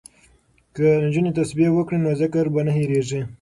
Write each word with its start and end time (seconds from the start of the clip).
که 0.75 0.85
نجونې 1.03 1.31
تسبیح 1.37 1.69
وکړي 1.73 1.97
نو 2.05 2.11
ذکر 2.21 2.45
به 2.53 2.61
نه 2.67 2.71
هیریږي. 2.77 3.21